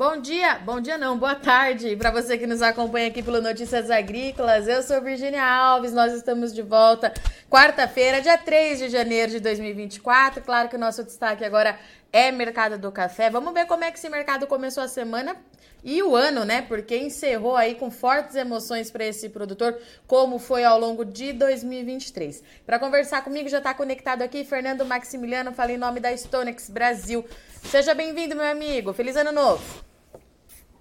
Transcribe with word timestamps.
Bom 0.00 0.16
dia, 0.16 0.58
bom 0.64 0.80
dia 0.80 0.96
não, 0.96 1.18
boa 1.18 1.34
tarde 1.34 1.94
para 1.94 2.10
você 2.10 2.38
que 2.38 2.46
nos 2.46 2.62
acompanha 2.62 3.08
aqui 3.08 3.22
pelo 3.22 3.42
Notícias 3.42 3.90
Agrícolas. 3.90 4.66
Eu 4.66 4.82
sou 4.82 4.98
Virginia 5.02 5.44
Alves, 5.44 5.92
nós 5.92 6.14
estamos 6.14 6.54
de 6.54 6.62
volta 6.62 7.12
quarta-feira, 7.50 8.22
dia 8.22 8.38
3 8.38 8.78
de 8.78 8.88
janeiro 8.88 9.32
de 9.32 9.40
2024. 9.40 10.42
Claro 10.42 10.70
que 10.70 10.76
o 10.76 10.78
nosso 10.78 11.04
destaque 11.04 11.44
agora 11.44 11.78
é 12.10 12.32
mercado 12.32 12.78
do 12.78 12.90
café. 12.90 13.28
Vamos 13.28 13.52
ver 13.52 13.66
como 13.66 13.84
é 13.84 13.90
que 13.90 13.98
esse 13.98 14.08
mercado 14.08 14.46
começou 14.46 14.82
a 14.82 14.88
semana 14.88 15.36
e 15.84 16.02
o 16.02 16.16
ano, 16.16 16.46
né? 16.46 16.62
Porque 16.62 16.96
encerrou 16.96 17.54
aí 17.54 17.74
com 17.74 17.90
fortes 17.90 18.36
emoções 18.36 18.90
para 18.90 19.04
esse 19.04 19.28
produtor, 19.28 19.78
como 20.06 20.38
foi 20.38 20.64
ao 20.64 20.80
longo 20.80 21.04
de 21.04 21.34
2023. 21.34 22.42
Para 22.64 22.78
conversar 22.78 23.22
comigo 23.22 23.50
já 23.50 23.58
está 23.58 23.74
conectado 23.74 24.22
aqui 24.22 24.44
Fernando 24.44 24.82
Maximiliano, 24.86 25.52
fala 25.52 25.72
em 25.72 25.76
nome 25.76 26.00
da 26.00 26.10
Stonex 26.16 26.70
Brasil. 26.70 27.22
Seja 27.64 27.92
bem-vindo, 27.92 28.34
meu 28.34 28.46
amigo. 28.46 28.94
Feliz 28.94 29.14
ano 29.14 29.30
novo. 29.30 29.89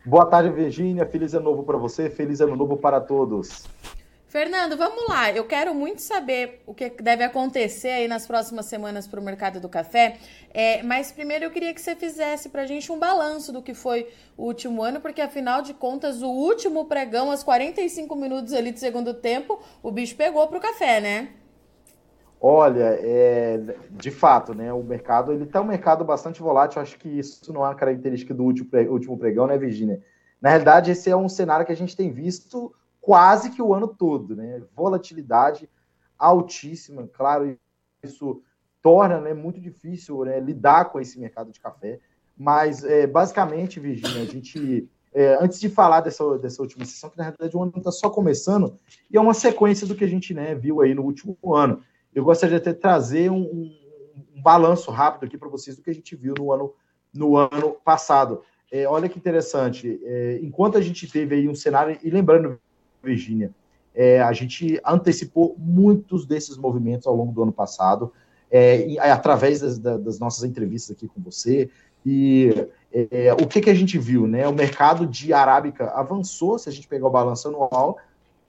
Boa 0.05 0.25
tarde, 0.25 0.49
Virgínia. 0.49 1.05
Feliz 1.05 1.33
ano 1.33 1.45
novo 1.45 1.63
para 1.63 1.77
você, 1.77 2.09
feliz 2.09 2.39
ano 2.39 2.55
novo 2.55 2.77
para 2.77 3.01
todos. 3.01 3.65
Fernando, 4.29 4.77
vamos 4.77 5.07
lá. 5.07 5.31
Eu 5.31 5.45
quero 5.45 5.73
muito 5.73 6.03
saber 6.03 6.61
o 6.67 6.73
que 6.73 6.89
deve 7.01 7.23
acontecer 7.23 7.89
aí 7.89 8.07
nas 8.07 8.27
próximas 8.27 8.67
semanas 8.67 9.07
para 9.07 9.19
o 9.19 9.23
mercado 9.23 9.59
do 9.59 9.67
café. 9.67 10.17
É, 10.53 10.83
mas 10.83 11.11
primeiro 11.11 11.45
eu 11.45 11.51
queria 11.51 11.73
que 11.73 11.81
você 11.81 11.95
fizesse 11.95 12.49
para 12.49 12.61
a 12.61 12.65
gente 12.67 12.91
um 12.91 12.99
balanço 12.99 13.51
do 13.51 13.59
que 13.59 13.73
foi 13.73 14.07
o 14.37 14.45
último 14.45 14.83
ano, 14.83 15.01
porque 15.01 15.19
afinal 15.19 15.63
de 15.63 15.73
contas, 15.73 16.21
o 16.21 16.29
último 16.29 16.85
pregão, 16.85 17.31
aos 17.31 17.41
45 17.41 18.15
minutos 18.15 18.53
ali 18.53 18.71
do 18.71 18.77
segundo 18.77 19.15
tempo, 19.15 19.59
o 19.81 19.91
bicho 19.91 20.15
pegou 20.15 20.47
para 20.47 20.59
o 20.59 20.61
café, 20.61 21.01
né? 21.01 21.29
Olha, 22.41 22.97
é, 23.01 23.59
de 23.91 24.11
fato, 24.11 24.53
né? 24.53 24.71
O 24.71 24.81
mercado 24.81 25.33
ele 25.33 25.43
está 25.43 25.59
um 25.61 25.65
mercado 25.65 26.05
bastante 26.05 26.41
volátil. 26.41 26.81
Acho 26.81 26.97
que 26.97 27.09
isso 27.09 27.51
não 27.51 27.65
é 27.65 27.69
uma 27.69 27.75
característica 27.75 28.33
do 28.33 28.43
último 28.43 29.17
pregão, 29.17 29.45
né, 29.45 29.57
Virginia? 29.57 30.01
Na 30.41 30.49
realidade, 30.49 30.91
esse 30.91 31.09
é 31.09 31.15
um 31.15 31.27
cenário 31.27 31.65
que 31.65 31.71
a 31.71 31.75
gente 31.75 31.97
tem 31.97 32.11
visto 32.11 32.73
quase 33.01 33.49
que 33.49 33.61
o 33.61 33.73
ano 33.73 33.87
todo, 33.87 34.35
né? 34.35 34.61
Volatilidade 34.73 35.69
altíssima, 36.17 37.09
claro, 37.11 37.57
isso 38.03 38.41
torna 38.81 39.19
né, 39.19 39.33
muito 39.33 39.59
difícil 39.59 40.23
né, 40.25 40.39
lidar 40.39 40.85
com 40.85 40.99
esse 40.99 41.19
mercado 41.19 41.51
de 41.51 41.59
café. 41.59 41.99
Mas, 42.37 42.83
é, 42.83 43.05
basicamente, 43.05 43.79
Virginia, 43.79 44.21
a 44.21 44.25
gente 44.25 44.89
é, 45.13 45.37
antes 45.41 45.59
de 45.59 45.69
falar 45.69 46.01
dessa, 46.01 46.37
dessa 46.37 46.61
última 46.61 46.85
sessão, 46.85 47.09
que 47.09 47.17
na 47.17 47.23
realidade 47.23 47.55
o 47.55 47.61
ano 47.61 47.73
está 47.75 47.91
só 47.91 48.09
começando, 48.09 48.77
e 49.09 49.17
é 49.17 49.21
uma 49.21 49.33
sequência 49.33 49.87
do 49.87 49.95
que 49.95 50.03
a 50.03 50.07
gente 50.07 50.33
né, 50.33 50.55
viu 50.55 50.81
aí 50.81 50.93
no 50.93 51.03
último 51.03 51.37
ano 51.53 51.81
eu 52.13 52.23
gostaria 52.23 52.59
de 52.59 52.73
trazer 52.73 53.29
um, 53.29 53.41
um, 53.41 53.77
um 54.35 54.41
balanço 54.41 54.91
rápido 54.91 55.25
aqui 55.25 55.37
para 55.37 55.49
vocês 55.49 55.75
do 55.75 55.81
que 55.81 55.89
a 55.89 55.93
gente 55.93 56.15
viu 56.15 56.33
no 56.37 56.51
ano, 56.51 56.73
no 57.13 57.37
ano 57.37 57.77
passado. 57.83 58.41
É, 58.71 58.87
olha 58.87 59.09
que 59.09 59.17
interessante, 59.17 59.99
é, 60.03 60.39
enquanto 60.43 60.77
a 60.77 60.81
gente 60.81 61.07
teve 61.11 61.35
aí 61.35 61.47
um 61.47 61.55
cenário, 61.55 61.97
e 62.03 62.09
lembrando, 62.09 62.59
Virgínia, 63.03 63.51
é, 63.95 64.21
a 64.21 64.31
gente 64.31 64.79
antecipou 64.85 65.55
muitos 65.57 66.25
desses 66.25 66.55
movimentos 66.55 67.07
ao 67.07 67.15
longo 67.15 67.31
do 67.31 67.41
ano 67.41 67.51
passado, 67.51 68.13
é, 68.51 68.87
e, 68.87 68.99
através 68.99 69.61
das, 69.61 69.79
das, 69.79 70.19
nossas 70.19 70.43
entrevistas 70.43 70.95
aqui 70.95 71.07
com 71.07 71.21
você, 71.21 71.69
e 72.05 72.67
é, 72.91 73.33
o 73.33 73.47
que, 73.47 73.61
que 73.61 73.69
a 73.69 73.73
gente 73.73 73.97
viu, 73.97 74.25
né? 74.25 74.47
O 74.47 74.53
mercado 74.53 75.05
de 75.05 75.33
arábica 75.33 75.89
avançou, 75.89 76.57
se 76.57 76.69
a 76.69 76.71
gente 76.71 76.87
pegar 76.87 77.07
o 77.07 77.11
balanço 77.11 77.47
anual, 77.47 77.97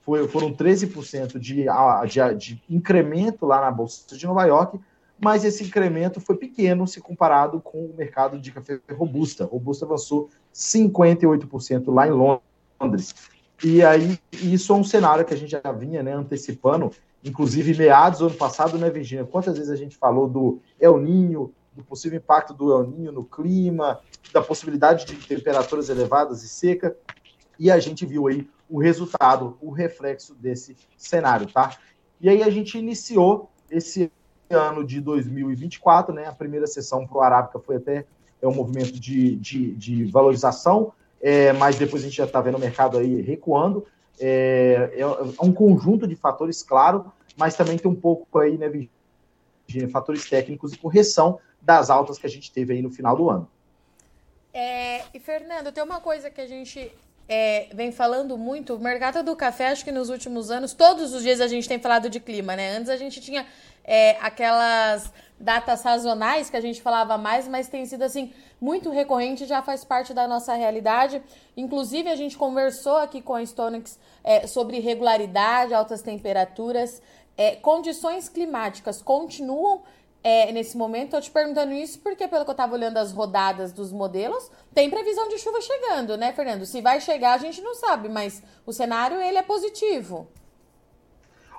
foi, 0.02 0.26
foram 0.28 0.52
13% 0.52 1.38
de, 1.38 1.66
de, 2.08 2.34
de 2.36 2.62
incremento 2.68 3.46
lá 3.46 3.60
na 3.60 3.70
Bolsa 3.70 4.16
de 4.16 4.26
Nova 4.26 4.44
York, 4.44 4.80
mas 5.22 5.44
esse 5.44 5.64
incremento 5.64 6.20
foi 6.20 6.36
pequeno 6.36 6.86
se 6.86 7.00
comparado 7.00 7.60
com 7.60 7.84
o 7.84 7.94
mercado 7.96 8.40
de 8.40 8.50
café 8.50 8.80
robusta. 8.96 9.44
Robusta 9.44 9.84
avançou 9.84 10.30
58% 10.54 11.92
lá 11.92 12.08
em 12.08 12.40
Londres. 12.80 13.14
E 13.62 13.82
aí, 13.82 14.18
isso 14.32 14.72
é 14.72 14.76
um 14.76 14.84
cenário 14.84 15.24
que 15.24 15.34
a 15.34 15.36
gente 15.36 15.50
já 15.50 15.72
vinha 15.72 16.02
né, 16.02 16.14
antecipando, 16.14 16.90
inclusive 17.22 17.76
meados 17.76 18.20
do 18.20 18.26
ano 18.28 18.34
passado, 18.34 18.78
né, 18.78 18.88
Virginia? 18.88 19.26
Quantas 19.26 19.58
vezes 19.58 19.70
a 19.70 19.76
gente 19.76 19.98
falou 19.98 20.26
do 20.26 20.60
El 20.80 20.98
Ninho, 20.98 21.52
do 21.74 21.84
possível 21.84 22.16
impacto 22.16 22.54
do 22.54 22.72
El 22.72 22.86
Ninho 22.86 23.12
no 23.12 23.22
clima, 23.22 24.00
da 24.32 24.40
possibilidade 24.40 25.04
de 25.04 25.14
temperaturas 25.16 25.90
elevadas 25.90 26.42
e 26.42 26.48
seca, 26.48 26.96
e 27.58 27.70
a 27.70 27.78
gente 27.78 28.06
viu 28.06 28.26
aí 28.26 28.48
o 28.70 28.78
resultado, 28.78 29.58
o 29.60 29.70
reflexo 29.70 30.34
desse 30.34 30.76
cenário, 30.96 31.46
tá? 31.46 31.76
E 32.20 32.28
aí 32.28 32.42
a 32.42 32.50
gente 32.50 32.78
iniciou 32.78 33.50
esse 33.70 34.10
ano 34.48 34.84
de 34.84 35.00
2024, 35.00 36.14
né? 36.14 36.26
A 36.26 36.32
primeira 36.32 36.66
sessão 36.66 37.06
para 37.06 37.18
o 37.18 37.20
Arábica 37.20 37.58
foi 37.58 37.76
até 37.76 38.06
é 38.42 38.48
um 38.48 38.54
movimento 38.54 38.98
de, 38.98 39.36
de, 39.36 39.74
de 39.74 40.04
valorização, 40.04 40.92
é, 41.20 41.52
mas 41.52 41.76
depois 41.76 42.02
a 42.02 42.06
gente 42.06 42.16
já 42.16 42.24
está 42.24 42.40
vendo 42.40 42.56
o 42.56 42.60
mercado 42.60 42.96
aí 42.96 43.20
recuando. 43.20 43.86
É, 44.18 44.90
é, 44.94 45.00
é, 45.00 45.06
um 45.42 45.52
conjunto 45.52 46.06
de 46.06 46.16
fatores, 46.16 46.62
claro, 46.62 47.12
mas 47.36 47.54
também 47.54 47.76
tem 47.76 47.90
um 47.90 47.94
pouco 47.94 48.38
aí, 48.38 48.56
né, 48.56 48.70
de 49.66 49.88
fatores 49.88 50.28
técnicos 50.28 50.72
e 50.72 50.78
correção 50.78 51.38
das 51.60 51.90
altas 51.90 52.18
que 52.18 52.26
a 52.26 52.30
gente 52.30 52.50
teve 52.50 52.72
aí 52.72 52.82
no 52.82 52.90
final 52.90 53.14
do 53.14 53.28
ano. 53.28 53.48
É, 54.52 55.04
e 55.14 55.20
Fernando, 55.20 55.70
tem 55.70 55.84
uma 55.84 56.00
coisa 56.00 56.30
que 56.30 56.40
a 56.40 56.46
gente 56.46 56.90
é, 57.32 57.68
vem 57.72 57.92
falando 57.92 58.36
muito, 58.36 58.74
o 58.74 58.80
mercado 58.80 59.22
do 59.22 59.36
café, 59.36 59.68
acho 59.68 59.84
que 59.84 59.92
nos 59.92 60.10
últimos 60.10 60.50
anos, 60.50 60.74
todos 60.74 61.14
os 61.14 61.22
dias 61.22 61.40
a 61.40 61.46
gente 61.46 61.68
tem 61.68 61.78
falado 61.78 62.10
de 62.10 62.18
clima, 62.18 62.56
né? 62.56 62.76
Antes 62.76 62.88
a 62.88 62.96
gente 62.96 63.20
tinha 63.20 63.46
é, 63.84 64.16
aquelas 64.20 65.12
datas 65.38 65.78
sazonais 65.78 66.50
que 66.50 66.56
a 66.56 66.60
gente 66.60 66.82
falava 66.82 67.16
mais, 67.16 67.46
mas 67.46 67.68
tem 67.68 67.86
sido 67.86 68.02
assim 68.02 68.32
muito 68.60 68.90
recorrente, 68.90 69.46
já 69.46 69.62
faz 69.62 69.84
parte 69.84 70.12
da 70.12 70.26
nossa 70.26 70.54
realidade. 70.54 71.22
Inclusive, 71.56 72.10
a 72.10 72.16
gente 72.16 72.36
conversou 72.36 72.96
aqui 72.96 73.22
com 73.22 73.36
a 73.36 73.46
Stonex 73.46 73.96
é, 74.24 74.48
sobre 74.48 74.80
regularidade, 74.80 75.72
altas 75.72 76.02
temperaturas. 76.02 77.00
É, 77.36 77.54
condições 77.54 78.28
climáticas 78.28 79.00
continuam 79.00 79.82
é, 80.22 80.52
nesse 80.52 80.76
momento. 80.76 81.06
Estou 81.06 81.20
te 81.20 81.30
perguntando 81.30 81.72
isso 81.72 82.00
porque, 82.00 82.28
pelo 82.28 82.44
que 82.44 82.50
eu 82.50 82.52
estava 82.52 82.74
olhando 82.74 82.98
as 82.98 83.12
rodadas 83.12 83.72
dos 83.72 83.92
modelos, 83.92 84.50
tem 84.74 84.90
previsão 84.90 85.28
de 85.28 85.38
chuva 85.38 85.60
chegando, 85.60 86.16
né, 86.16 86.32
Fernando? 86.32 86.66
Se 86.66 86.80
vai 86.80 87.00
chegar, 87.00 87.34
a 87.34 87.38
gente 87.38 87.60
não 87.60 87.74
sabe, 87.74 88.08
mas 88.08 88.42
o 88.66 88.72
cenário 88.72 89.20
ele 89.20 89.38
é 89.38 89.42
positivo. 89.42 90.28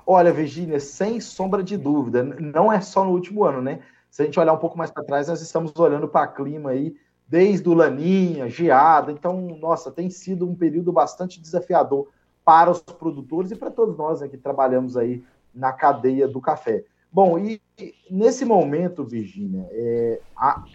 Olha, 0.05 0.33
Virginia, 0.33 0.79
sem 0.79 1.19
sombra 1.19 1.63
de 1.63 1.77
dúvida, 1.77 2.23
não 2.23 2.71
é 2.71 2.81
só 2.81 3.03
no 3.03 3.11
último 3.11 3.43
ano, 3.43 3.61
né? 3.61 3.81
Se 4.09 4.21
a 4.21 4.25
gente 4.25 4.39
olhar 4.39 4.53
um 4.53 4.57
pouco 4.57 4.77
mais 4.77 4.91
para 4.91 5.03
trás, 5.03 5.27
nós 5.27 5.41
estamos 5.41 5.73
olhando 5.77 6.07
para 6.07 6.27
clima 6.27 6.71
aí, 6.71 6.95
desde 7.27 7.69
o 7.69 7.73
Laninha, 7.73 8.49
geada. 8.49 9.11
Então, 9.11 9.39
nossa, 9.59 9.89
tem 9.89 10.09
sido 10.09 10.45
um 10.45 10.53
período 10.53 10.91
bastante 10.91 11.39
desafiador 11.39 12.09
para 12.43 12.69
os 12.69 12.81
produtores 12.81 13.51
e 13.51 13.55
para 13.55 13.71
todos 13.71 13.95
nós 13.97 14.19
né, 14.19 14.27
que 14.27 14.37
trabalhamos 14.37 14.97
aí 14.97 15.23
na 15.53 15.71
cadeia 15.71 16.27
do 16.27 16.41
café. 16.41 16.83
Bom, 17.13 17.37
e 17.37 17.61
nesse 18.09 18.45
momento, 18.45 19.03
Virginia, 19.03 19.67
é, 19.71 20.21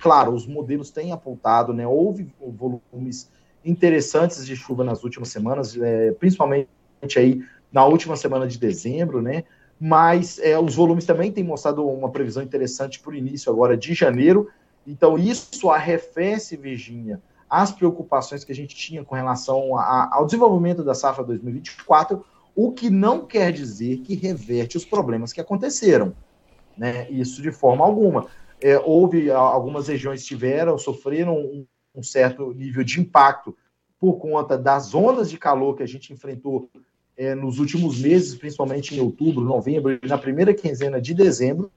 claro, 0.01 0.35
os 0.35 0.47
modelos 0.47 0.91
têm 0.91 1.11
apontado, 1.11 1.73
né? 1.73 1.87
Houve 1.87 2.31
volumes 2.39 3.31
interessantes 3.65 4.45
de 4.45 4.55
chuva 4.55 4.85
nas 4.85 5.03
últimas 5.03 5.31
semanas, 5.31 5.75
é, 5.81 6.13
principalmente 6.13 6.69
aí 7.17 7.43
na 7.73 7.87
última 7.87 8.17
semana 8.17 8.47
de 8.47 8.59
dezembro, 8.59 9.23
né? 9.23 9.45
Mas 9.81 10.39
é, 10.39 10.59
os 10.59 10.75
volumes 10.75 11.07
também 11.07 11.33
têm 11.33 11.43
mostrado 11.43 11.87
uma 11.87 12.11
previsão 12.11 12.43
interessante 12.43 13.01
para 13.01 13.13
o 13.13 13.17
início 13.17 13.51
agora 13.51 13.75
de 13.75 13.95
janeiro. 13.95 14.51
Então, 14.87 15.19
isso 15.19 15.71
arrefece, 15.71 16.55
Virginia, 16.55 17.19
as 17.49 17.73
preocupações 17.73 18.45
que 18.45 18.53
a 18.53 18.55
gente 18.55 18.77
tinha 18.77 19.03
com 19.03 19.15
relação 19.15 19.75
a, 19.79 20.11
ao 20.13 20.27
desenvolvimento 20.27 20.85
da 20.85 20.95
safra 20.95 21.25
2024, 21.25 22.23
o 22.55 22.73
que 22.73 22.91
não 22.91 23.25
quer 23.25 23.53
dizer 23.53 23.99
que 23.99 24.15
reverte 24.15 24.77
os 24.77 24.85
problemas 24.85 25.33
que 25.33 25.41
aconteceram 25.41 26.15
né? 26.77 27.11
Isso 27.11 27.43
de 27.43 27.51
forma 27.51 27.85
alguma. 27.85 28.27
É, 28.61 28.79
houve 28.79 29.31
algumas 29.31 29.89
regiões 29.89 30.25
tiveram, 30.25 30.79
sofreram 30.79 31.37
um, 31.37 31.67
um, 31.95 32.03
certo 32.03 32.53
nível 32.53 32.83
de 32.83 33.01
impacto 33.01 33.57
por 33.99 34.15
conta 34.15 34.57
das 34.57 34.95
ondas 34.95 35.31
de 35.31 35.39
calor 35.39 35.77
que 35.77 35.83
a 35.83 35.87
gente 35.87 36.13
enfrentou 36.13 36.71
é, 37.17 37.35
nos 37.35 37.59
últimos 37.59 38.01
meses, 38.01 38.35
principalmente 38.35 38.95
em 38.95 39.01
outubro, 39.01 39.45
novembro 39.45 39.99
na 40.05 40.19
primeira 40.19 40.55
quinzena 40.55 41.01
de 41.01 41.15
dezembro. 41.15 41.71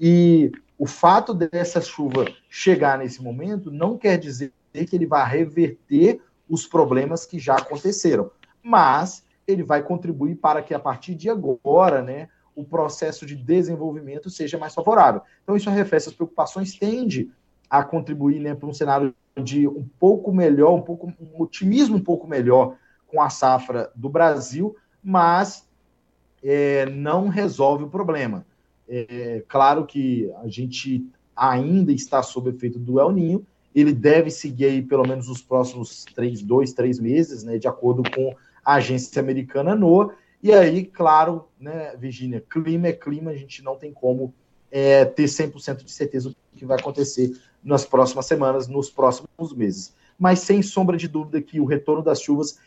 E 0.00 0.52
o 0.78 0.86
fato 0.86 1.32
dessa 1.32 1.80
chuva 1.80 2.26
chegar 2.48 2.98
nesse 2.98 3.22
momento 3.22 3.70
não 3.70 3.96
quer 3.96 4.18
dizer 4.18 4.52
que 4.72 4.96
ele 4.96 5.06
vai 5.06 5.28
reverter 5.28 6.20
os 6.48 6.66
problemas 6.66 7.24
que 7.24 7.38
já 7.38 7.54
aconteceram, 7.54 8.30
mas 8.62 9.24
ele 9.46 9.62
vai 9.62 9.82
contribuir 9.82 10.36
para 10.36 10.62
que 10.62 10.74
a 10.74 10.78
partir 10.78 11.14
de 11.14 11.30
agora, 11.30 12.02
né, 12.02 12.28
o 12.54 12.64
processo 12.64 13.26
de 13.26 13.36
desenvolvimento 13.36 14.30
seja 14.30 14.58
mais 14.58 14.74
favorável. 14.74 15.22
Então, 15.42 15.56
isso 15.56 15.68
arrefece 15.68 16.08
as 16.08 16.14
preocupações, 16.14 16.78
tende 16.78 17.30
a 17.68 17.82
contribuir 17.82 18.40
né, 18.40 18.54
para 18.54 18.68
um 18.68 18.74
cenário 18.74 19.14
de 19.42 19.66
um 19.66 19.86
pouco 19.98 20.32
melhor, 20.32 20.74
um 20.74 20.82
pouco 20.82 21.12
um 21.20 21.42
otimismo 21.42 21.96
um 21.96 22.02
pouco 22.02 22.26
melhor 22.26 22.76
com 23.06 23.20
a 23.20 23.28
safra 23.28 23.90
do 23.94 24.08
Brasil, 24.08 24.76
mas 25.02 25.68
é, 26.42 26.86
não 26.86 27.28
resolve 27.28 27.84
o 27.84 27.90
problema. 27.90 28.46
É, 28.88 29.42
claro 29.48 29.86
que 29.86 30.32
a 30.42 30.48
gente 30.48 31.06
ainda 31.34 31.92
está 31.92 32.22
sob 32.22 32.50
efeito 32.50 32.78
do 32.78 33.00
El 33.00 33.10
Ninho 33.10 33.46
ele 33.74 33.92
deve 33.92 34.30
seguir 34.30 34.66
aí 34.66 34.82
pelo 34.82 35.06
menos 35.06 35.28
os 35.28 35.42
próximos 35.42 36.04
três, 36.14 36.40
dois, 36.40 36.72
três 36.72 37.00
meses, 37.00 37.42
né, 37.42 37.58
de 37.58 37.66
acordo 37.66 38.08
com 38.08 38.34
a 38.64 38.74
agência 38.74 39.20
americana 39.20 39.74
NOAA. 39.74 40.14
E 40.44 40.52
aí, 40.52 40.84
claro, 40.84 41.48
né, 41.58 41.96
Virginia, 41.96 42.38
clima 42.38 42.88
é 42.88 42.92
clima, 42.92 43.30
a 43.30 43.34
gente 43.34 43.64
não 43.64 43.76
tem 43.76 43.94
como 43.94 44.34
é, 44.70 45.02
ter 45.06 45.24
100% 45.24 45.82
de 45.82 45.90
certeza 45.90 46.28
do 46.28 46.36
que 46.54 46.66
vai 46.66 46.78
acontecer 46.78 47.34
nas 47.64 47.86
próximas 47.86 48.26
semanas, 48.26 48.68
nos 48.68 48.90
próximos 48.90 49.54
meses. 49.56 49.96
Mas 50.18 50.40
sem 50.40 50.60
sombra 50.60 50.98
de 50.98 51.08
dúvida 51.08 51.40
que 51.40 51.58
o 51.58 51.64
retorno 51.64 52.02
das 52.02 52.20
chuvas 52.20 52.58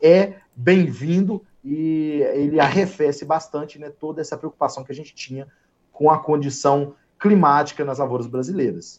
é 0.00 0.36
bem-vindo 0.56 1.44
e 1.62 2.22
ele 2.32 2.58
arrefece 2.58 3.22
bastante 3.26 3.78
né, 3.78 3.90
toda 3.90 4.22
essa 4.22 4.38
preocupação 4.38 4.82
que 4.82 4.90
a 4.90 4.94
gente 4.94 5.14
tinha 5.14 5.46
com 5.92 6.10
a 6.10 6.18
condição 6.18 6.94
climática 7.18 7.84
nas 7.84 7.98
lavouras 7.98 8.26
brasileiras. 8.26 8.98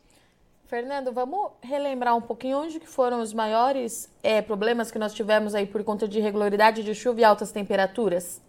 Fernando, 0.71 1.11
vamos 1.11 1.49
relembrar 1.61 2.15
um 2.15 2.21
pouquinho 2.21 2.59
onde 2.59 2.79
que 2.79 2.87
foram 2.87 3.19
os 3.19 3.33
maiores 3.33 4.09
é, 4.23 4.41
problemas 4.41 4.89
que 4.89 4.97
nós 4.97 5.13
tivemos 5.13 5.53
aí 5.53 5.65
por 5.65 5.83
conta 5.83 6.07
de 6.07 6.19
irregularidade 6.19 6.81
de 6.81 6.95
chuva 6.95 7.19
e 7.19 7.25
altas 7.25 7.51
temperaturas? 7.51 8.41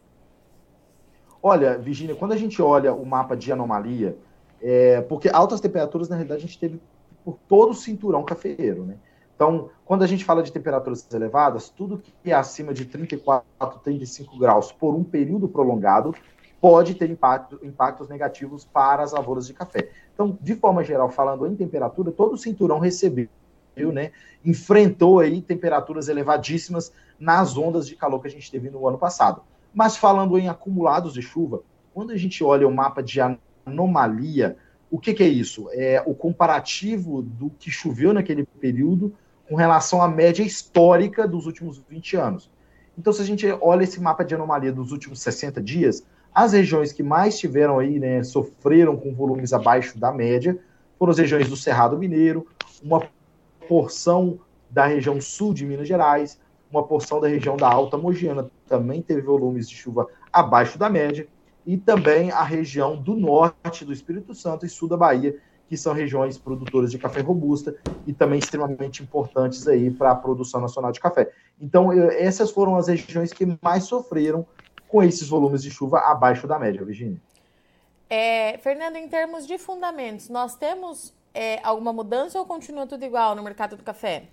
Olha, 1.42 1.76
Virginia, 1.76 2.14
quando 2.14 2.30
a 2.30 2.36
gente 2.36 2.62
olha 2.62 2.94
o 2.94 3.04
mapa 3.04 3.36
de 3.36 3.50
anomalia, 3.50 4.16
é, 4.62 5.00
porque 5.00 5.28
altas 5.28 5.60
temperaturas, 5.60 6.08
na 6.08 6.14
realidade, 6.14 6.44
a 6.44 6.46
gente 6.46 6.60
teve 6.60 6.80
por 7.24 7.36
todo 7.48 7.70
o 7.70 7.74
cinturão 7.74 8.22
cafeeiro, 8.22 8.84
né? 8.84 8.98
Então, 9.34 9.70
quando 9.84 10.04
a 10.04 10.06
gente 10.06 10.24
fala 10.24 10.44
de 10.44 10.52
temperaturas 10.52 11.04
elevadas, 11.12 11.70
tudo 11.70 11.98
que 11.98 12.30
é 12.30 12.34
acima 12.34 12.72
de 12.72 12.84
34, 12.84 13.80
35 13.80 14.38
graus 14.38 14.70
por 14.70 14.94
um 14.94 15.02
período 15.02 15.48
prolongado 15.48 16.14
pode 16.62 16.94
ter 16.94 17.10
impacto, 17.10 17.58
impactos 17.60 18.08
negativos 18.08 18.64
para 18.64 19.02
as 19.02 19.10
lavouras 19.10 19.48
de 19.48 19.52
café. 19.52 19.90
Então, 20.14 20.38
de 20.40 20.54
forma 20.54 20.84
geral, 20.84 21.10
falando 21.10 21.44
em 21.44 21.56
temperatura, 21.56 22.12
todo 22.12 22.34
o 22.34 22.38
cinturão 22.38 22.78
recebeu, 22.78 23.28
né, 23.76 24.12
enfrentou 24.44 25.18
aí 25.18 25.42
temperaturas 25.42 26.08
elevadíssimas 26.08 26.92
nas 27.18 27.56
ondas 27.56 27.88
de 27.88 27.96
calor 27.96 28.20
que 28.20 28.28
a 28.28 28.30
gente 28.30 28.48
teve 28.48 28.70
no 28.70 28.86
ano 28.86 28.96
passado. 28.96 29.42
Mas 29.74 29.96
falando 29.96 30.38
em 30.38 30.48
acumulados 30.48 31.14
de 31.14 31.20
chuva, 31.20 31.62
quando 31.92 32.12
a 32.12 32.16
gente 32.16 32.44
olha 32.44 32.68
o 32.68 32.72
mapa 32.72 33.02
de 33.02 33.18
anomalia, 33.66 34.56
o 34.88 35.00
que, 35.00 35.14
que 35.14 35.24
é 35.24 35.28
isso? 35.28 35.68
É 35.72 36.00
o 36.06 36.14
comparativo 36.14 37.22
do 37.22 37.50
que 37.50 37.72
choveu 37.72 38.12
naquele 38.12 38.44
período 38.44 39.12
com 39.48 39.56
relação 39.56 40.00
à 40.00 40.06
média 40.06 40.44
histórica 40.44 41.26
dos 41.26 41.46
últimos 41.46 41.82
20 41.88 42.16
anos. 42.16 42.50
Então, 42.96 43.12
se 43.12 43.20
a 43.20 43.24
gente 43.24 43.46
olha 43.60 43.82
esse 43.82 44.00
mapa 44.00 44.24
de 44.24 44.34
anomalia 44.34 44.70
dos 44.70 44.92
últimos 44.92 45.20
60 45.20 45.60
dias, 45.60 46.04
as 46.34 46.52
regiões 46.52 46.92
que 46.92 47.02
mais 47.02 47.38
tiveram 47.38 47.78
aí, 47.78 47.98
né, 47.98 48.22
sofreram 48.22 48.96
com 48.96 49.14
volumes 49.14 49.52
abaixo 49.52 49.98
da 49.98 50.12
média, 50.12 50.58
foram 50.98 51.10
as 51.10 51.18
regiões 51.18 51.48
do 51.48 51.56
Cerrado 51.56 51.98
Mineiro, 51.98 52.46
uma 52.82 53.02
porção 53.68 54.38
da 54.70 54.86
região 54.86 55.20
sul 55.20 55.52
de 55.52 55.66
Minas 55.66 55.86
Gerais, 55.86 56.38
uma 56.70 56.82
porção 56.82 57.20
da 57.20 57.28
região 57.28 57.56
da 57.56 57.68
Alta 57.68 57.98
Mogiana 57.98 58.50
também 58.66 59.02
teve 59.02 59.20
volumes 59.20 59.68
de 59.68 59.76
chuva 59.76 60.06
abaixo 60.32 60.78
da 60.78 60.88
média, 60.88 61.28
e 61.66 61.76
também 61.76 62.30
a 62.30 62.42
região 62.42 62.96
do 62.96 63.14
norte 63.14 63.84
do 63.84 63.92
Espírito 63.92 64.34
Santo 64.34 64.66
e 64.66 64.68
sul 64.68 64.88
da 64.88 64.96
Bahia, 64.96 65.36
que 65.68 65.76
são 65.76 65.92
regiões 65.92 66.36
produtoras 66.36 66.90
de 66.90 66.98
café 66.98 67.20
robusta 67.20 67.74
e 68.06 68.12
também 68.12 68.38
extremamente 68.38 69.02
importantes 69.02 69.66
aí 69.66 69.90
para 69.90 70.10
a 70.10 70.14
produção 70.14 70.60
nacional 70.60 70.92
de 70.92 71.00
café. 71.00 71.30
Então, 71.60 71.92
essas 71.92 72.50
foram 72.50 72.76
as 72.76 72.88
regiões 72.88 73.32
que 73.32 73.46
mais 73.62 73.84
sofreram 73.84 74.46
com 74.92 75.02
esses 75.02 75.26
volumes 75.26 75.62
de 75.62 75.70
chuva 75.70 76.00
abaixo 76.00 76.46
da 76.46 76.58
média, 76.58 76.84
Virginia. 76.84 77.16
É, 78.10 78.58
Fernando, 78.58 78.96
em 78.96 79.08
termos 79.08 79.46
de 79.46 79.56
fundamentos, 79.56 80.28
nós 80.28 80.54
temos 80.54 81.14
é, 81.32 81.58
alguma 81.64 81.94
mudança 81.94 82.38
ou 82.38 82.44
continua 82.44 82.86
tudo 82.86 83.02
igual 83.02 83.34
no 83.34 83.42
mercado 83.42 83.74
do 83.74 83.82
café? 83.82 84.24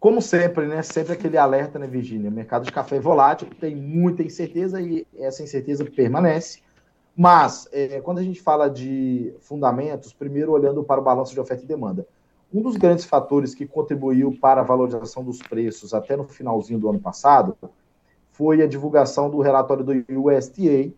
Como 0.00 0.20
sempre, 0.20 0.66
né? 0.66 0.82
Sempre 0.82 1.12
aquele 1.12 1.38
alerta, 1.38 1.78
né, 1.78 1.86
Virginia? 1.86 2.28
O 2.28 2.32
mercado 2.32 2.64
de 2.64 2.72
café 2.72 2.96
é 2.96 3.00
volátil, 3.00 3.48
tem 3.60 3.76
muita 3.76 4.24
incerteza 4.24 4.80
e 4.80 5.06
essa 5.16 5.40
incerteza 5.40 5.84
permanece. 5.84 6.60
Mas, 7.16 7.68
é, 7.70 8.00
quando 8.00 8.18
a 8.18 8.24
gente 8.24 8.42
fala 8.42 8.68
de 8.68 9.32
fundamentos, 9.38 10.12
primeiro 10.12 10.50
olhando 10.50 10.82
para 10.82 11.00
o 11.00 11.04
balanço 11.04 11.32
de 11.32 11.38
oferta 11.38 11.62
e 11.62 11.66
demanda. 11.66 12.04
Um 12.52 12.60
dos 12.60 12.76
grandes 12.76 13.04
fatores 13.04 13.54
que 13.54 13.68
contribuiu 13.68 14.36
para 14.40 14.62
a 14.62 14.64
valorização 14.64 15.22
dos 15.22 15.38
preços 15.38 15.94
até 15.94 16.16
no 16.16 16.26
finalzinho 16.26 16.80
do 16.80 16.90
ano 16.90 16.98
passado 16.98 17.56
foi 18.40 18.62
a 18.62 18.66
divulgação 18.66 19.28
do 19.28 19.38
relatório 19.42 19.84
do 19.84 19.92
USDA, 20.22 20.94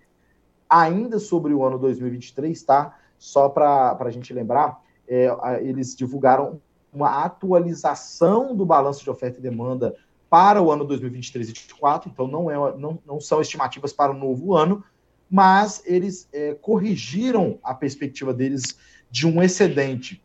ainda 0.70 1.18
sobre 1.18 1.52
o 1.52 1.64
ano 1.64 1.76
2023, 1.76 2.62
tá? 2.62 2.96
Só 3.18 3.48
para 3.48 3.96
a 3.98 4.10
gente 4.10 4.32
lembrar, 4.32 4.80
é, 5.08 5.26
eles 5.60 5.96
divulgaram 5.96 6.60
uma 6.92 7.24
atualização 7.24 8.54
do 8.54 8.64
balanço 8.64 9.02
de 9.02 9.10
oferta 9.10 9.40
e 9.40 9.42
demanda 9.42 9.96
para 10.30 10.62
o 10.62 10.70
ano 10.70 10.84
2023 10.84 11.48
e 11.48 11.52
2024, 11.52 12.10
então 12.12 12.28
não, 12.28 12.48
é, 12.48 12.78
não, 12.78 12.96
não 13.04 13.20
são 13.20 13.40
estimativas 13.40 13.92
para 13.92 14.12
o 14.12 14.16
novo 14.16 14.54
ano, 14.54 14.84
mas 15.28 15.82
eles 15.84 16.28
é, 16.32 16.54
corrigiram 16.54 17.58
a 17.64 17.74
perspectiva 17.74 18.32
deles 18.32 18.78
de 19.10 19.26
um 19.26 19.42
excedente 19.42 20.22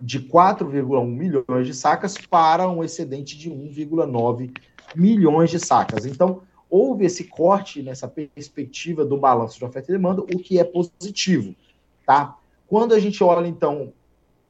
de 0.00 0.18
4,1 0.18 1.06
milhões 1.06 1.68
de 1.68 1.72
sacas 1.72 2.18
para 2.18 2.68
um 2.68 2.82
excedente 2.82 3.38
de 3.38 3.48
1,9 3.48 4.52
milhões 4.94 5.50
de 5.50 5.58
sacas. 5.58 6.06
Então, 6.06 6.42
houve 6.68 7.04
esse 7.04 7.24
corte 7.24 7.82
nessa 7.82 8.08
perspectiva 8.08 9.04
do 9.04 9.16
balanço 9.16 9.58
de 9.58 9.64
oferta 9.64 9.90
e 9.90 9.94
demanda, 9.94 10.22
o 10.22 10.38
que 10.38 10.58
é 10.58 10.64
positivo, 10.64 11.54
tá? 12.06 12.36
Quando 12.66 12.94
a 12.94 12.98
gente 12.98 13.22
olha, 13.22 13.46
então, 13.46 13.92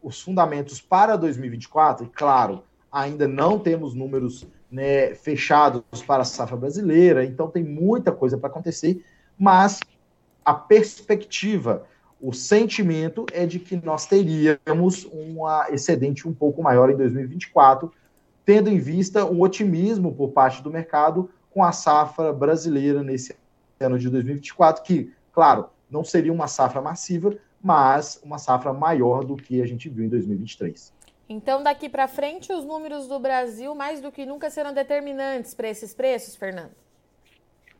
os 0.00 0.21
fundamentos 0.21 0.81
para 0.81 1.17
2024, 1.17 2.06
e 2.06 2.09
claro, 2.09 2.62
ainda 2.91 3.27
não 3.27 3.59
temos 3.59 3.94
números 3.94 4.47
né, 4.71 5.15
fechados 5.15 5.83
para 6.06 6.23
a 6.23 6.25
safra 6.25 6.56
brasileira, 6.56 7.25
então 7.25 7.49
tem 7.49 7.65
muita 7.65 8.12
coisa 8.12 8.39
para 8.39 8.49
acontecer, 8.49 9.05
mas 9.37 9.81
a 10.44 10.55
perspectiva, 10.55 11.85
o 12.21 12.33
sentimento 12.33 13.27
é 13.33 13.47
de 13.47 13.59
que 13.59 13.77
nós 13.77 14.06
teríamos 14.06 15.06
um 15.12 15.39
excedente 15.71 16.29
um 16.29 16.33
pouco 16.33 16.62
maior 16.62 16.89
em 16.89 16.97
2024, 16.97 17.93
tendo 18.44 18.69
em 18.69 18.79
vista 18.79 19.25
um 19.25 19.41
otimismo 19.41 20.15
por 20.15 20.31
parte 20.31 20.62
do 20.62 20.71
mercado 20.71 21.31
com 21.50 21.62
a 21.62 21.73
safra 21.73 22.33
brasileira 22.33 23.03
nesse 23.03 23.37
ano 23.81 23.99
de 23.99 24.09
2024, 24.09 24.83
que, 24.83 25.12
claro, 25.33 25.67
não 25.91 26.03
seria 26.03 26.33
uma 26.33 26.49
safra 26.49 26.81
massiva, 26.81 27.37
mas 27.62 28.20
uma 28.25 28.39
safra 28.39 28.72
maior 28.72 29.25
do 29.25 29.37
que 29.37 29.61
a 29.61 29.67
gente 29.67 29.89
viu 29.89 30.05
em 30.05 30.08
2023. 30.08 30.93
Então, 31.29 31.63
daqui 31.63 31.89
para 31.89 32.08
frente, 32.08 32.53
os 32.53 32.65
números 32.65 33.06
do 33.06 33.19
Brasil, 33.19 33.75
mais 33.75 34.01
do 34.01 34.11
que 34.11 34.27
nunca, 34.27 34.51
serão 34.51 34.75
determinantes 34.75 35.55
para 35.55 35.69
esses 35.69 35.94
preços, 35.94 36.34
Fernando? 36.34 36.72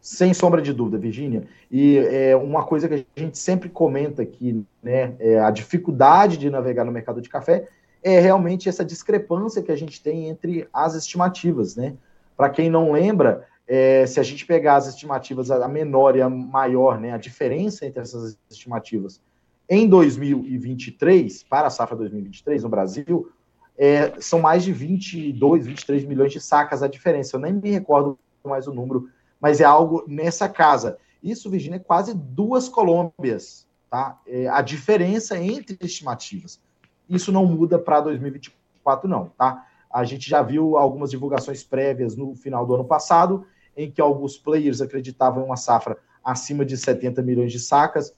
Sem 0.01 0.35
sombra 0.35 0.61
de 0.61 0.73
dúvida, 0.73 0.99
Virgínia. 0.99 1.47
E 1.71 1.99
é 1.99 2.35
uma 2.35 2.65
coisa 2.65 2.89
que 2.89 3.07
a 3.17 3.21
gente 3.21 3.39
sempre 3.39 3.69
comenta 3.69 4.23
aqui, 4.23 4.65
né, 4.83 5.15
é 5.19 5.39
a 5.39 5.51
dificuldade 5.51 6.37
de 6.37 6.51
navegar 6.51 6.85
no 6.85 6.93
mercado 6.93 7.21
de 7.21 7.29
café 7.29 7.69
é 8.03 8.19
realmente 8.19 8.69
essa 8.69 8.85
discrepância 8.85 9.63
que 9.63 9.73
a 9.73 9.77
gente 9.77 10.03
tem 10.03 10.29
entre 10.29 10.69
as 10.73 10.95
estimativas, 10.95 11.77
né? 11.77 11.95
Para 12.37 12.51
quem 12.51 12.71
não 12.71 12.93
lembra, 12.93 13.47
é, 13.67 14.05
se 14.07 14.19
a 14.19 14.23
gente 14.23 14.45
pegar 14.45 14.77
as 14.77 14.89
estimativas, 14.89 15.51
a 15.51 15.69
menor 15.69 16.17
e 16.17 16.23
a 16.23 16.29
maior, 16.29 16.99
né, 16.99 17.13
a 17.13 17.17
diferença 17.19 17.87
entre 17.87 18.01
essas 18.01 18.37
estimativas 18.51 19.21
em 19.69 19.89
2023, 19.89 21.45
para 21.45 21.69
a 21.69 21.71
safra 21.71 21.97
2023 21.97 22.65
no 22.65 22.69
Brasil, 22.69 23.31
é, 23.79 24.13
são 24.21 24.41
mais 24.41 24.65
de 24.65 24.73
22, 24.73 25.67
23 25.67 26.05
milhões 26.05 26.33
de 26.33 26.41
sacas 26.41 26.83
a 26.83 26.89
diferença. 26.89 27.37
Eu 27.37 27.41
nem 27.41 27.53
me 27.53 27.71
recordo 27.71 28.19
mais 28.45 28.67
o 28.67 28.75
número 28.75 29.09
mas 29.43 29.61
é 29.61 29.65
algo 29.65 30.05
nessa 30.07 30.49
casa. 30.49 30.97
Isso, 31.21 31.51
Virginia, 31.51 31.77
é 31.77 31.81
quase 31.81 32.15
duas 32.15 32.69
Colômbias, 32.69 33.67
tá? 33.91 34.21
É 34.25 34.47
a 34.47 34.63
diferença 34.63 35.37
entre 35.37 35.77
estimativas. 35.81 36.61
Isso 37.09 37.33
não 37.33 37.47
muda 37.47 37.79
para 37.79 38.01
2024, 38.01 39.09
não, 39.09 39.27
tá? 39.37 39.67
A 39.91 40.05
gente 40.05 40.29
já 40.29 40.43
viu 40.43 40.77
algumas 40.77 41.11
divulgações 41.11 41.63
prévias 41.63 42.17
no 42.17 42.35
final 42.35 42.67
do 42.67 42.75
ano 42.75 42.85
passado, 42.85 43.47
em 43.77 43.91
que 43.91 44.01
alguns 44.01 44.39
players 44.39 44.81
acreditavam 44.81 45.43
em 45.43 45.47
uma 45.47 45.57
safra 45.57 45.99
acima 46.25 46.65
de 46.65 46.77
70 46.77 47.23
milhões 47.23 47.53
de 47.53 47.59
sacas, 47.59 48.15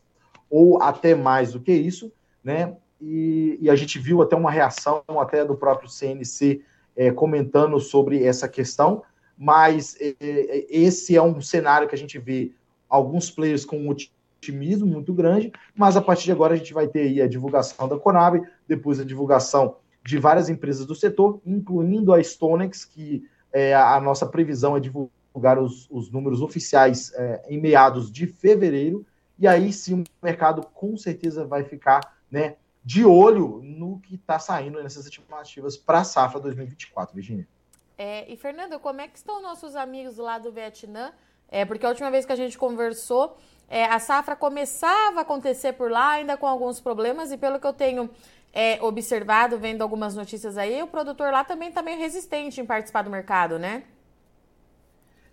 ou 0.50 0.81
até 0.83 1.14
mais 1.14 1.53
do 1.53 1.61
que 1.61 1.73
isso, 1.73 2.12
né? 2.43 2.76
E, 3.00 3.59
e 3.61 3.69
a 3.69 3.75
gente 3.75 3.99
viu 3.99 4.23
até 4.23 4.37
uma 4.37 4.50
reação 4.50 5.03
até 5.21 5.45
do 5.45 5.57
próprio 5.57 5.88
CNC 5.88 6.62
é, 6.97 7.11
comentando 7.11 7.79
sobre 7.81 8.25
essa 8.25 8.49
questão 8.49 9.03
mas 9.37 9.97
é, 10.00 10.67
esse 10.69 11.17
é 11.17 11.23
um 11.23 11.41
cenário 11.41 11.88
que 11.88 11.95
a 11.95 11.99
gente 11.99 12.19
vê 12.19 12.53
alguns 12.88 13.31
players 13.31 13.64
com 13.64 13.79
um 13.79 13.88
otimismo 13.88 14.87
muito 14.87 15.12
grande, 15.12 15.53
mas 15.75 15.97
a 15.97 16.03
partir 16.03 16.25
de 16.25 16.33
agora 16.33 16.55
a 16.55 16.57
gente 16.57 16.73
vai 16.73 16.87
ter 16.87 17.00
aí 17.00 17.21
a 17.21 17.29
divulgação 17.29 17.88
da 17.88 17.99
Conab, 17.99 18.41
depois 18.66 19.00
a 19.00 19.04
divulgação 19.04 19.76
de 20.04 20.18
várias 20.18 20.49
empresas 20.49 20.85
do 20.87 20.94
setor, 20.94 21.40
incluindo 21.47 22.12
a 22.12 22.23
Stonex, 22.23 22.85
que 22.85 23.26
é, 23.52 23.75
a 23.75 23.99
nossa 24.00 24.26
previsão 24.26 24.76
é 24.76 24.80
divulgar 24.80 25.59
os, 25.59 25.88
os 25.90 26.11
números 26.11 26.42
oficiais 26.42 27.12
é, 27.14 27.42
em 27.49 27.61
meados 27.61 28.11
de 28.11 28.26
fevereiro, 28.26 29.06
e 29.38 29.49
aí 29.49 29.73
sim 29.73 30.02
o 30.02 30.04
mercado 30.23 30.66
com 30.75 30.97
certeza 30.97 31.44
vai 31.44 31.64
ficar 31.64 32.16
né, 32.30 32.56
de 32.85 33.04
olho 33.04 33.61
no 33.62 33.99
que 34.00 34.16
está 34.16 34.38
saindo 34.38 34.83
nessas 34.83 35.06
estimativas 35.06 35.76
para 35.76 36.00
a 36.00 36.04
safra 36.04 36.38
2024, 36.38 37.14
Virginia. 37.14 37.49
É, 37.97 38.30
e, 38.30 38.37
Fernando, 38.37 38.78
como 38.78 39.00
é 39.00 39.09
que 39.09 39.16
estão 39.16 39.40
nossos 39.40 39.75
amigos 39.75 40.18
lá 40.18 40.38
do 40.38 40.52
Vietnã? 40.52 41.12
É, 41.49 41.64
porque 41.64 41.87
a 41.87 41.88
última 41.88 42.11
vez 42.11 42.26
que 42.26 42.33
a 42.33 42.37
gente 42.37 42.59
conversou, 42.59 43.37
é, 43.68 43.85
a 43.85 43.99
safra 43.99 44.35
começava 44.35 45.21
a 45.21 45.23
acontecer 45.23 45.73
por 45.75 45.90
lá, 45.90 46.11
ainda 46.11 46.37
com 46.37 46.47
alguns 46.47 46.80
problemas, 46.80 47.30
e 47.30 47.38
pelo 47.38 47.61
que 47.61 47.66
eu 47.66 47.73
tenho 47.73 48.11
é, 48.55 48.81
observado, 48.83 49.59
vendo 49.59 49.83
algumas 49.83 50.15
notícias 50.15 50.57
aí, 50.57 50.83
o 50.83 50.87
produtor 50.87 51.33
lá 51.33 51.43
também 51.43 51.69
está 51.69 51.83
meio 51.83 51.99
resistente 51.99 52.61
em 52.61 52.65
participar 52.65 53.03
do 53.03 53.11
mercado, 53.11 53.59
né? 53.59 53.83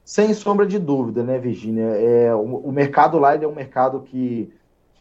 Sem 0.03 0.33
sombra 0.33 0.65
de 0.65 0.79
dúvida, 0.79 1.23
né, 1.23 1.37
Virginia? 1.37 1.85
É, 1.85 2.33
o, 2.33 2.57
o 2.57 2.71
mercado 2.71 3.19
lá 3.19 3.35
é 3.35 3.47
um 3.47 3.55
mercado 3.55 4.01
que 4.01 4.51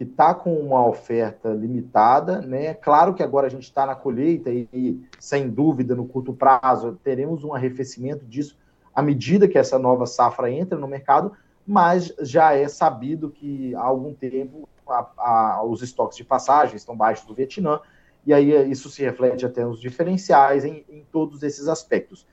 que 0.00 0.04
está 0.04 0.32
com 0.32 0.54
uma 0.54 0.86
oferta 0.86 1.50
limitada, 1.50 2.40
né? 2.40 2.72
Claro 2.72 3.12
que 3.12 3.22
agora 3.22 3.48
a 3.48 3.50
gente 3.50 3.64
está 3.64 3.84
na 3.84 3.94
colheita 3.94 4.48
e, 4.48 4.66
e, 4.72 5.04
sem 5.18 5.46
dúvida, 5.50 5.94
no 5.94 6.06
curto 6.06 6.32
prazo, 6.32 6.98
teremos 7.04 7.44
um 7.44 7.54
arrefecimento 7.54 8.24
disso 8.24 8.56
à 8.94 9.02
medida 9.02 9.46
que 9.46 9.58
essa 9.58 9.78
nova 9.78 10.06
safra 10.06 10.50
entra 10.50 10.78
no 10.78 10.88
mercado, 10.88 11.32
mas 11.66 12.14
já 12.22 12.54
é 12.54 12.66
sabido 12.66 13.28
que 13.28 13.74
há 13.74 13.82
algum 13.82 14.14
tempo 14.14 14.66
a, 14.88 15.06
a, 15.18 15.62
os 15.64 15.82
estoques 15.82 16.16
de 16.16 16.24
passagem 16.24 16.76
estão 16.76 16.96
baixos 16.96 17.26
do 17.26 17.34
Vietnã, 17.34 17.78
e 18.26 18.32
aí 18.32 18.70
isso 18.70 18.90
se 18.90 19.02
reflete 19.02 19.46
até 19.46 19.64
nos 19.64 19.80
diferenciais 19.80 20.64
em, 20.64 20.84
em 20.88 21.04
todos 21.10 21.42
esses 21.42 21.68
aspectos. 21.68 22.26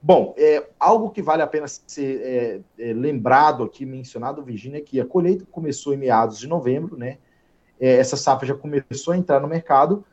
Bom, 0.00 0.34
é, 0.36 0.68
algo 0.78 1.10
que 1.10 1.22
vale 1.22 1.42
a 1.42 1.46
pena 1.46 1.66
ser 1.66 2.20
é, 2.20 2.60
é, 2.78 2.92
lembrado 2.92 3.62
aqui, 3.62 3.86
mencionado, 3.86 4.42
Virginia, 4.42 4.78
é 4.78 4.82
que 4.82 5.00
a 5.00 5.06
colheita 5.06 5.46
começou 5.50 5.94
em 5.94 5.96
meados 5.96 6.38
de 6.38 6.46
novembro, 6.46 6.96
né? 6.96 7.16
É, 7.80 7.96
essa 7.96 8.16
safra 8.16 8.46
já 8.46 8.54
começou 8.54 9.14
a 9.14 9.16
entrar 9.16 9.40
no 9.40 9.48
mercado 9.48 10.04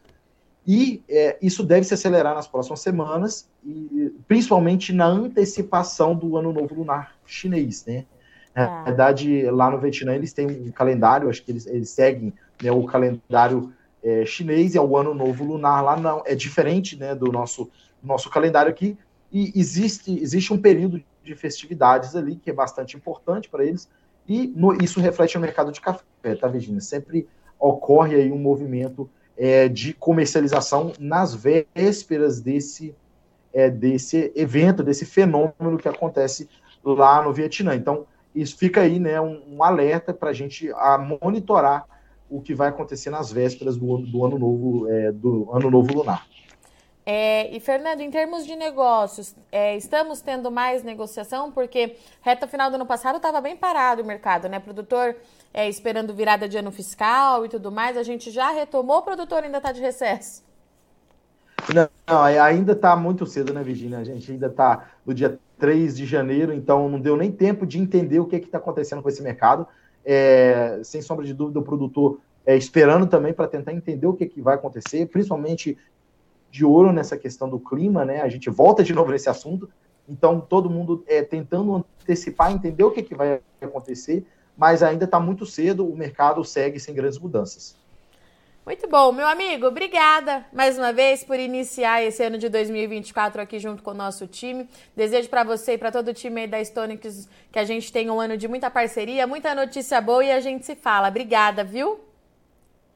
e 0.65 1.03
é, 1.09 1.37
isso 1.41 1.63
deve 1.63 1.85
se 1.85 1.93
acelerar 1.93 2.35
nas 2.35 2.47
próximas 2.47 2.79
semanas, 2.81 3.49
e 3.65 4.13
principalmente 4.27 4.93
na 4.93 5.07
antecipação 5.07 6.15
do 6.15 6.37
Ano 6.37 6.53
Novo 6.53 6.75
Lunar 6.75 7.15
chinês, 7.25 7.85
né? 7.85 8.05
Na 8.55 8.81
ah. 8.81 8.83
verdade, 8.83 9.49
lá 9.49 9.69
no 9.69 9.79
Vietnã 9.79 10.13
eles 10.13 10.33
têm 10.33 10.47
um 10.47 10.71
calendário, 10.71 11.29
acho 11.29 11.43
que 11.43 11.51
eles, 11.51 11.65
eles 11.65 11.89
seguem 11.89 12.33
né, 12.61 12.71
o 12.71 12.83
calendário 12.85 13.73
é, 14.03 14.25
chinês 14.25 14.75
é 14.75 14.81
o 14.81 14.97
Ano 14.97 15.13
Novo 15.13 15.43
Lunar 15.43 15.83
lá 15.83 15.95
não 15.95 16.23
é 16.25 16.35
diferente, 16.35 16.95
né, 16.95 17.13
do 17.13 17.31
nosso 17.31 17.69
nosso 18.03 18.29
calendário 18.29 18.71
aqui 18.71 18.97
e 19.31 19.51
existe, 19.55 20.19
existe 20.21 20.51
um 20.51 20.57
período 20.57 21.01
de 21.23 21.35
festividades 21.35 22.15
ali 22.15 22.35
que 22.35 22.49
é 22.49 22.53
bastante 22.53 22.97
importante 22.97 23.47
para 23.47 23.63
eles, 23.63 23.87
e 24.27 24.47
no, 24.55 24.73
isso 24.83 24.99
reflete 24.99 25.35
no 25.35 25.41
mercado 25.41 25.71
de 25.71 25.79
café, 25.79 26.35
tá, 26.39 26.47
Virginia? 26.47 26.81
Sempre 26.81 27.27
ocorre 27.59 28.15
aí 28.15 28.31
um 28.31 28.37
movimento 28.37 29.09
é, 29.37 29.67
de 29.67 29.93
comercialização 29.93 30.91
nas 30.99 31.33
vésperas 31.33 32.41
desse, 32.41 32.93
é, 33.53 33.69
desse 33.69 34.31
evento, 34.35 34.83
desse 34.83 35.05
fenômeno 35.05 35.77
que 35.77 35.87
acontece 35.87 36.49
lá 36.83 37.23
no 37.23 37.31
Vietnã. 37.31 37.75
Então, 37.75 38.05
isso 38.33 38.57
fica 38.57 38.81
aí 38.81 38.99
né, 38.99 39.19
um, 39.21 39.41
um 39.55 39.63
alerta 39.63 40.13
para 40.13 40.29
a 40.29 40.33
gente 40.33 40.71
a 40.73 40.97
monitorar 40.97 41.85
o 42.31 42.41
que 42.41 42.55
vai 42.55 42.69
acontecer 42.69 43.09
nas 43.09 43.31
vésperas 43.31 43.75
do, 43.75 43.97
do 43.97 44.25
ano 44.25 44.39
novo 44.39 44.89
é, 44.89 45.11
do 45.11 45.49
ano 45.53 45.69
novo 45.69 45.93
lunar. 45.93 46.25
É, 47.05 47.53
e 47.53 47.59
Fernando, 47.59 48.01
em 48.01 48.09
termos 48.09 48.45
de 48.45 48.55
negócios, 48.55 49.35
é, 49.51 49.75
estamos 49.75 50.21
tendo 50.21 50.49
mais 50.49 50.83
negociação 50.83 51.51
porque 51.51 51.97
reta 52.21 52.47
final 52.47 52.69
do 52.69 52.75
ano 52.75 52.85
passado 52.85 53.17
estava 53.17 53.41
bem 53.41 53.57
parado 53.57 54.01
o 54.01 54.05
mercado, 54.05 54.47
né? 54.47 54.59
Produtor 54.59 55.15
é, 55.53 55.67
esperando 55.67 56.13
virada 56.13 56.47
de 56.47 56.57
ano 56.57 56.71
fiscal 56.71 57.45
e 57.45 57.49
tudo 57.49 57.71
mais. 57.71 57.97
A 57.97 58.03
gente 58.03 58.31
já 58.31 58.51
retomou, 58.51 58.99
o 58.99 59.01
produtor 59.01 59.43
ainda 59.43 59.57
está 59.57 59.71
de 59.71 59.81
recesso? 59.81 60.43
Não, 61.73 61.89
não 62.07 62.23
ainda 62.23 62.71
está 62.71 62.95
muito 62.95 63.25
cedo, 63.25 63.53
né, 63.53 63.63
Virginia? 63.63 63.97
A 63.97 64.03
gente 64.03 64.31
ainda 64.31 64.47
está 64.47 64.91
no 65.05 65.13
dia 65.13 65.39
3 65.57 65.97
de 65.97 66.05
janeiro, 66.05 66.53
então 66.53 66.87
não 66.87 66.99
deu 66.99 67.17
nem 67.17 67.31
tempo 67.31 67.65
de 67.65 67.79
entender 67.79 68.19
o 68.19 68.25
que 68.25 68.37
está 68.37 68.57
acontecendo 68.57 69.01
com 69.01 69.09
esse 69.09 69.21
mercado. 69.21 69.67
É, 70.03 70.79
sem 70.83 71.01
sombra 71.01 71.25
de 71.25 71.33
dúvida, 71.33 71.59
o 71.59 71.63
produtor 71.63 72.19
é, 72.45 72.55
esperando 72.55 73.05
também 73.07 73.33
para 73.33 73.47
tentar 73.47 73.73
entender 73.73 74.07
o 74.07 74.13
que, 74.13 74.25
que 74.25 74.41
vai 74.41 74.55
acontecer, 74.55 75.07
principalmente 75.07 75.77
de 76.49 76.65
ouro 76.65 76.91
nessa 76.91 77.17
questão 77.17 77.49
do 77.49 77.59
clima, 77.59 78.03
né? 78.03 78.21
A 78.21 78.29
gente 78.29 78.49
volta 78.49 78.83
de 78.83 78.93
novo 78.93 79.11
nesse 79.11 79.29
assunto. 79.29 79.69
Então, 80.07 80.41
todo 80.41 80.69
mundo 80.69 81.03
é, 81.07 81.21
tentando 81.21 81.85
antecipar, 82.01 82.51
entender 82.51 82.83
o 82.83 82.91
que, 82.91 83.03
que 83.03 83.15
vai 83.15 83.39
acontecer, 83.61 84.25
mas 84.57 84.83
ainda 84.83 85.05
está 85.05 85.19
muito 85.19 85.45
cedo, 85.45 85.87
o 85.87 85.95
mercado 85.95 86.43
segue 86.43 86.79
sem 86.79 86.93
grandes 86.93 87.17
mudanças. 87.17 87.77
Muito 88.63 88.87
bom, 88.87 89.11
meu 89.11 89.27
amigo. 89.27 89.65
Obrigada 89.65 90.45
mais 90.53 90.77
uma 90.77 90.93
vez 90.93 91.23
por 91.23 91.39
iniciar 91.39 92.03
esse 92.03 92.23
ano 92.23 92.37
de 92.37 92.47
2024 92.47 93.41
aqui 93.41 93.57
junto 93.57 93.81
com 93.81 93.89
o 93.89 93.95
nosso 93.95 94.27
time. 94.27 94.69
Desejo 94.95 95.27
para 95.29 95.43
você 95.43 95.73
e 95.73 95.77
para 95.79 95.91
todo 95.91 96.09
o 96.09 96.13
time 96.13 96.41
aí 96.41 96.47
da 96.47 96.63
Stonix 96.63 97.27
que 97.51 97.57
a 97.57 97.63
gente 97.63 97.91
tenha 97.91 98.13
um 98.13 98.19
ano 98.19 98.37
de 98.37 98.47
muita 98.47 98.69
parceria, 98.69 99.25
muita 99.25 99.55
notícia 99.55 99.99
boa 99.99 100.23
e 100.23 100.31
a 100.31 100.39
gente 100.39 100.63
se 100.63 100.75
fala. 100.75 101.07
Obrigada, 101.07 101.63
viu? 101.63 101.99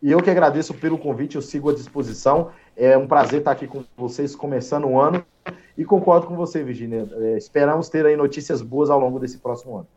E 0.04 0.12
eu 0.12 0.22
que 0.22 0.30
agradeço 0.30 0.72
pelo 0.76 1.00
convite, 1.00 1.36
eu 1.36 1.42
sigo 1.42 1.72
à 1.72 1.74
disposição. 1.74 2.52
É 2.78 2.96
um 2.96 3.08
prazer 3.08 3.40
estar 3.40 3.52
aqui 3.52 3.66
com 3.66 3.84
vocês, 3.98 4.36
começando 4.36 4.86
o 4.86 5.00
ano. 5.00 5.26
E 5.76 5.84
concordo 5.84 6.28
com 6.28 6.36
você, 6.36 6.64
Virginia. 6.64 7.08
É, 7.12 7.38
esperamos 7.38 7.90
ter 7.90 8.06
aí 8.06 8.16
notícias 8.16 8.62
boas 8.62 8.92
ao 8.92 9.00
longo 9.00 9.20
desse 9.20 9.40
próximo 9.40 9.78
ano. 9.78 9.88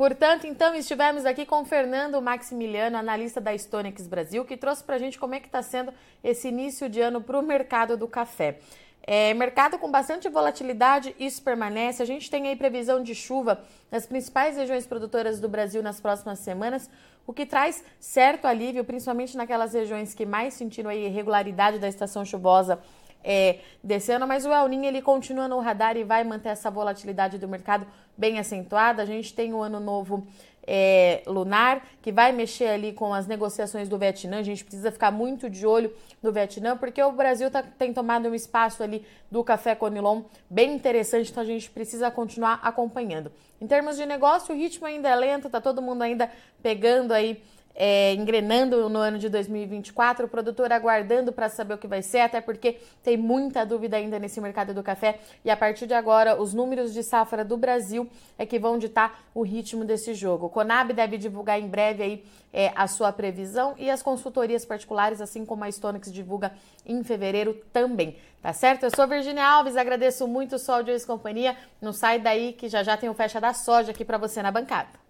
Portanto, 0.00 0.46
então, 0.46 0.74
estivemos 0.74 1.26
aqui 1.26 1.44
com 1.44 1.62
Fernando 1.62 2.22
Maximiliano, 2.22 2.96
analista 2.96 3.38
da 3.38 3.54
Stonex 3.54 4.06
Brasil, 4.06 4.46
que 4.46 4.56
trouxe 4.56 4.82
para 4.82 4.96
a 4.96 4.98
gente 4.98 5.18
como 5.18 5.34
é 5.34 5.40
que 5.40 5.44
está 5.44 5.60
sendo 5.60 5.92
esse 6.24 6.48
início 6.48 6.88
de 6.88 7.02
ano 7.02 7.20
para 7.20 7.38
o 7.38 7.42
mercado 7.42 7.98
do 7.98 8.08
café. 8.08 8.60
É, 9.02 9.34
mercado 9.34 9.78
com 9.78 9.90
bastante 9.90 10.26
volatilidade, 10.26 11.14
isso 11.18 11.42
permanece. 11.42 12.02
A 12.02 12.06
gente 12.06 12.30
tem 12.30 12.48
aí 12.48 12.56
previsão 12.56 13.02
de 13.02 13.14
chuva 13.14 13.62
nas 13.90 14.06
principais 14.06 14.56
regiões 14.56 14.86
produtoras 14.86 15.38
do 15.38 15.50
Brasil 15.50 15.82
nas 15.82 16.00
próximas 16.00 16.38
semanas, 16.38 16.88
o 17.26 17.34
que 17.34 17.44
traz 17.44 17.84
certo 17.98 18.46
alívio, 18.46 18.86
principalmente 18.86 19.36
naquelas 19.36 19.74
regiões 19.74 20.14
que 20.14 20.24
mais 20.24 20.54
sentiram 20.54 20.88
a 20.88 20.94
irregularidade 20.94 21.78
da 21.78 21.88
estação 21.88 22.24
chuvosa 22.24 22.80
é, 23.22 23.58
desse 23.82 24.12
ano, 24.12 24.26
mas 24.26 24.46
o 24.46 24.52
El 24.52 24.68
Niño 24.68 24.86
ele 24.86 25.02
continua 25.02 25.48
no 25.48 25.58
radar 25.60 25.96
e 25.96 26.04
vai 26.04 26.24
manter 26.24 26.50
essa 26.50 26.70
volatilidade 26.70 27.38
do 27.38 27.48
mercado 27.48 27.86
bem 28.16 28.38
acentuada. 28.38 29.02
A 29.02 29.06
gente 29.06 29.34
tem 29.34 29.52
o 29.52 29.60
ano 29.60 29.80
novo 29.80 30.26
é, 30.66 31.22
lunar, 31.26 31.86
que 32.02 32.12
vai 32.12 32.32
mexer 32.32 32.68
ali 32.68 32.92
com 32.92 33.12
as 33.12 33.26
negociações 33.26 33.88
do 33.88 33.98
Vietnã. 33.98 34.38
A 34.38 34.42
gente 34.42 34.64
precisa 34.64 34.92
ficar 34.92 35.10
muito 35.10 35.48
de 35.48 35.66
olho 35.66 35.92
no 36.22 36.32
Vietnã, 36.32 36.76
porque 36.76 37.02
o 37.02 37.12
Brasil 37.12 37.50
tá, 37.50 37.62
tem 37.62 37.92
tomado 37.92 38.28
um 38.28 38.34
espaço 38.34 38.82
ali 38.82 39.04
do 39.30 39.42
café 39.42 39.74
Conilon 39.74 40.22
bem 40.48 40.74
interessante, 40.74 41.30
então 41.30 41.42
a 41.42 41.46
gente 41.46 41.70
precisa 41.70 42.10
continuar 42.10 42.60
acompanhando. 42.62 43.32
Em 43.60 43.66
termos 43.66 43.96
de 43.96 44.06
negócio, 44.06 44.54
o 44.54 44.58
ritmo 44.58 44.86
ainda 44.86 45.08
é 45.08 45.16
lento, 45.16 45.50
tá 45.50 45.60
todo 45.60 45.82
mundo 45.82 46.02
ainda 46.02 46.30
pegando 46.62 47.12
aí 47.12 47.42
é, 47.74 48.14
engrenando 48.14 48.88
no 48.88 48.98
ano 48.98 49.18
de 49.18 49.28
2024, 49.28 50.26
o 50.26 50.28
produtor 50.28 50.72
aguardando 50.72 51.32
para 51.32 51.48
saber 51.48 51.74
o 51.74 51.78
que 51.78 51.86
vai 51.86 52.02
ser, 52.02 52.20
até 52.20 52.40
porque 52.40 52.78
tem 53.02 53.16
muita 53.16 53.64
dúvida 53.64 53.96
ainda 53.96 54.18
nesse 54.18 54.40
mercado 54.40 54.74
do 54.74 54.82
café. 54.82 55.18
E 55.44 55.50
a 55.50 55.56
partir 55.56 55.86
de 55.86 55.94
agora, 55.94 56.40
os 56.40 56.52
números 56.52 56.92
de 56.92 57.02
safra 57.02 57.44
do 57.44 57.56
Brasil 57.56 58.08
é 58.38 58.44
que 58.44 58.58
vão 58.58 58.78
ditar 58.78 59.24
o 59.34 59.42
ritmo 59.42 59.84
desse 59.84 60.14
jogo. 60.14 60.46
O 60.46 60.50
Conab 60.50 60.92
deve 60.92 61.16
divulgar 61.16 61.60
em 61.60 61.68
breve 61.68 62.02
aí 62.02 62.24
é, 62.52 62.72
a 62.74 62.86
sua 62.86 63.12
previsão 63.12 63.74
e 63.78 63.90
as 63.90 64.02
consultorias 64.02 64.64
particulares, 64.64 65.20
assim 65.20 65.44
como 65.44 65.64
a 65.64 65.70
Stonex 65.70 66.12
divulga 66.12 66.52
em 66.84 67.02
fevereiro 67.02 67.54
também. 67.72 68.16
Tá 68.42 68.52
certo? 68.52 68.84
Eu 68.84 68.90
sou 68.94 69.06
Virginia 69.06 69.46
Alves, 69.46 69.76
agradeço 69.76 70.26
muito 70.26 70.56
o 70.56 70.58
Sol 70.58 70.82
de 70.82 70.98
Companhia. 71.06 71.56
Não 71.80 71.92
sai 71.92 72.18
daí 72.18 72.52
que 72.54 72.68
já 72.68 72.82
já 72.82 72.96
tem 72.96 73.08
o 73.08 73.14
Fecha 73.14 73.40
da 73.40 73.52
Soja 73.52 73.90
aqui 73.90 74.04
para 74.04 74.16
você 74.16 74.42
na 74.42 74.50
bancada. 74.50 75.09